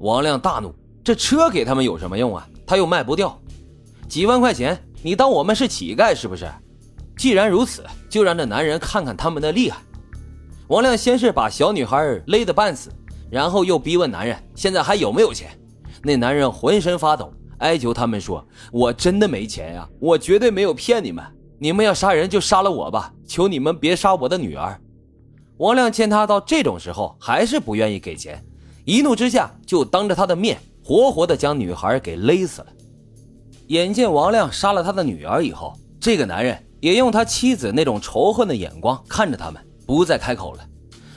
[0.00, 2.48] 王亮大怒，这车给他们有什么用啊？
[2.66, 3.38] 他又卖不掉，
[4.08, 6.50] 几万块钱，你当我们是乞丐是不是？
[7.18, 9.78] 既然如此，就让这男人看看他们的厉害。
[10.68, 12.90] 王亮先是把小女孩勒得半死，
[13.30, 15.50] 然后又逼问男人现在还有没有钱。
[16.02, 18.42] 那男人浑身发抖，哀求他们说
[18.72, 21.22] ：“我真的没钱呀，我绝对没有骗你们。
[21.58, 24.80] 你们要杀人就杀了我吧，求你们别杀我的女儿。”
[25.58, 28.42] 王亮见他到这种时候还是不愿意给钱，
[28.84, 32.68] 一怒之下就当着他的面活活的将女孩给勒死了。
[33.68, 40.66] 眼见王亮杀了他的女儿以后，这个男人也用他妻子那种仇恨的眼光看着他们，不再开口了。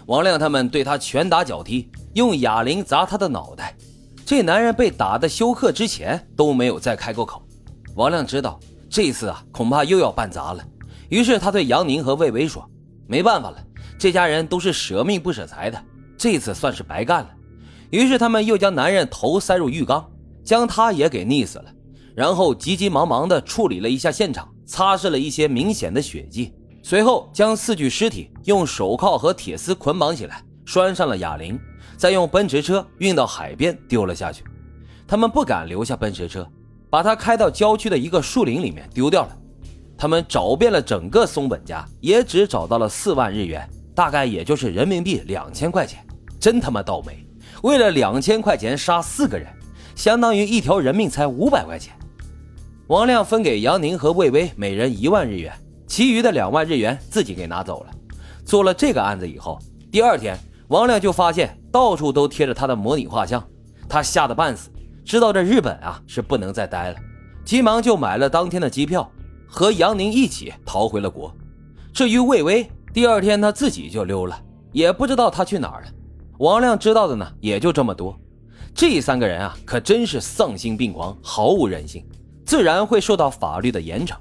[0.05, 3.75] 王亮他们对他拳打脚踢，用哑铃砸他的脑袋。
[4.25, 7.41] 这男人被打的休克之前都没有再开过口。
[7.95, 8.59] 王亮知道
[8.89, 10.63] 这次啊恐怕又要办砸了，
[11.09, 12.69] 于是他对杨宁和魏巍说
[13.07, 13.57] ：“没办法了。”
[13.97, 15.81] 这家人都是舍命不舍财的，
[16.17, 17.29] 这次算是白干了。
[17.93, 20.03] 于是他们又将男人头塞入浴缸，
[20.43, 21.65] 将他也给溺死了，
[22.15, 31.59] 然后急急忙忙地处理了一下现场，擦拭了一些明显的血迹，随后将四具尸体用手铐和铁丝捆绑起来，拴上了哑铃，
[31.95, 34.43] 再用奔驰车运到海边丢了下去。
[35.05, 36.49] 他们不敢留下奔驰车，
[36.89, 39.37] 把它开到郊区的一个树林里面丢掉了。
[39.95, 43.69] 他们找遍了整个松本家，也只找到了四万日元。
[43.93, 46.03] 大概也就是人民币两千块钱，
[46.39, 47.23] 真他妈倒霉！
[47.61, 49.47] 为了两千块钱杀四个人，
[49.95, 51.93] 相当于一条人命才五百块钱。
[52.87, 55.53] 王亮分给杨宁和魏巍每人一万日元，
[55.87, 57.91] 其余的两万日元自己给拿走了。
[58.43, 59.57] 做了这个案子以后，
[59.89, 60.37] 第二天
[60.67, 63.41] 王亮就发现到处都贴着他的模拟画像，
[63.87, 64.69] 他吓得半死，
[65.05, 66.97] 知道这日本啊是不能再待了，
[67.45, 69.09] 急忙就买了当天的机票，
[69.47, 71.33] 和杨宁一起逃回了国。
[71.93, 74.37] 至于魏巍，第二天他自己就溜了，
[74.73, 75.87] 也不知道他去哪儿了。
[76.39, 78.19] 王亮知道的呢，也就这么多。
[78.73, 82.03] 这三个人啊，可真是丧心病狂，毫无人性，
[82.45, 84.15] 自然会受到法律的严惩。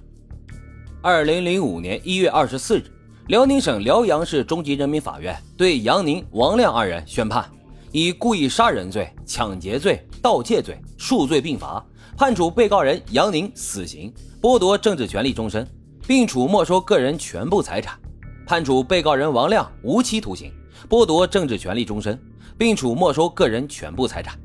[1.01, 2.85] 二零零五年一月二十四日，
[3.29, 7.51] 辽宁省辽阳市中级人民法院对杨宁、王亮二人宣判，
[7.91, 11.85] 以故意杀人罪、抢劫罪、盗窃罪数罪并罚，
[12.17, 15.67] 判处被告人杨宁死刑，剥夺政治权利终身，
[16.07, 17.99] 并处没收个人全部财产。
[18.47, 20.53] 判处被告人王亮无期徒刑，
[20.89, 22.19] 剥夺政治权利终身，
[22.59, 24.39] 并处没收个人全部财产。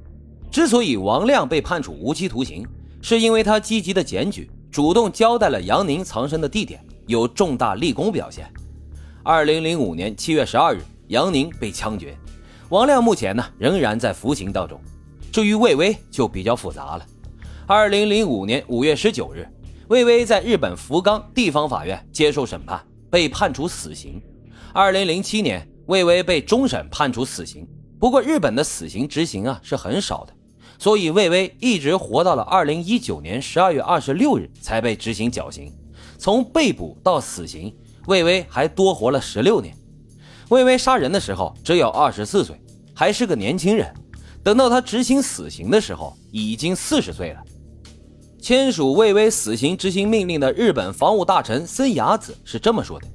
[0.51, 2.65] 之所以王亮被判处无期徒刑，
[3.01, 8.51] 是因为他积极的检举，主动交代了杨宁藏身的地点，有重大立功表现。
[9.23, 12.17] 二零零五年七月十二日，杨宁被枪决，
[12.69, 14.79] 王亮目前呢仍然在服刑当中。
[15.31, 17.05] 至于魏巍就比较复杂了。
[17.65, 19.47] 二零零五年五月十九日，
[19.89, 22.81] 魏巍在日本福冈地方法院接受审判。
[23.09, 24.21] 被判处死刑。
[24.73, 27.67] 二零零七年，魏巍被终审判处死刑。
[27.99, 30.33] 不过，日本的死刑执行啊是很少的，
[30.77, 35.73] 所以魏巍一直活到了二零一九年十二月二十六日才被执行绞刑。
[36.19, 37.75] 从被捕到死刑，
[38.05, 39.75] 魏巍还多活了十六年。
[40.49, 42.59] 魏巍杀人的时候只有二十四岁，
[42.93, 43.93] 还是个年轻人。
[44.43, 47.41] 等到他执行死刑的时候，已经四十岁了。
[48.39, 53.07] 签署魏巍死刑执行命令的日本防务大臣森雅子是这么说的：“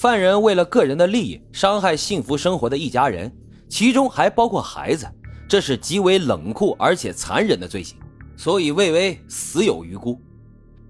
[0.00, 3.30] 犯人为了个人的利益伤害幸福生活的一家人，
[3.68, 5.06] 其中还包括孩子，
[5.46, 7.98] 这是极为冷酷而且残忍的罪行，
[8.34, 10.18] 所以魏巍死有余辜。”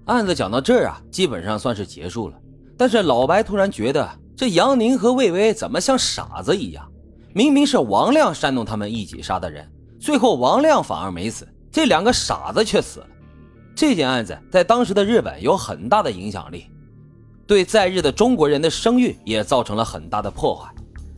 [0.07, 2.37] 案子讲到这儿啊，基本上算是结束了。
[2.77, 6.89] 但是老白突然觉得，这杨宁和魏巍怎么像傻子一样？
[7.33, 9.69] 明明是王亮煽动他们一起杀的人，
[9.99, 13.07] 最后王亮反而没死，这两个傻子却死了。
[13.75, 16.67] 这件案子在当时的日本有很大的影响力，
[17.47, 20.69] 对在日的中国人的声誉也造成了很大的破坏。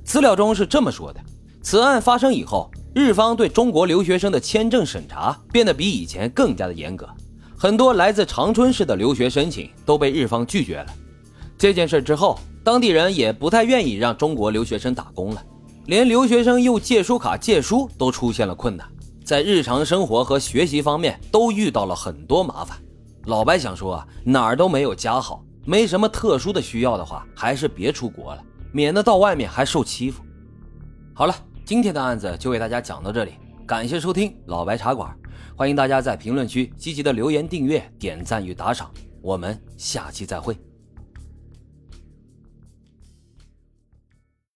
[0.04, 1.20] 资料中是这么说的：
[1.62, 7.08] 此案发生以后，日方对中国留学生的签证审查变得比以前更加的严格，
[7.58, 10.88] 很多来自长春市的留学申请都被日方拒绝了。
[11.58, 15.42] 这件事之后，当地人也不太愿意让中国留学生打工了，
[15.86, 18.88] 连留学生用借书卡借书都出现了困难。
[19.24, 22.78] 在日常生活和学习方面都遇到了很多麻烦。
[23.26, 30.22] 老白想说啊，哪儿都没有家好，没什么特殊的需要的话，还是别出国了，免得到外面还受欺负。
[31.14, 31.34] 好了，
[31.64, 33.32] 今天的案子就为大家讲到这里，
[33.66, 35.16] 感谢收听老白茶馆，
[35.56, 40.58] 欢迎大家在评论区积极的留言、订阅、点赞与打赏，我们下期再会。